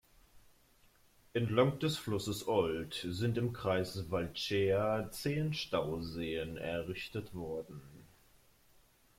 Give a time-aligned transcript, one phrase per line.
[1.33, 7.83] Entlang des Flusses Olt sind im Kreis Vâlcea zehn Stauseen errichtet worden.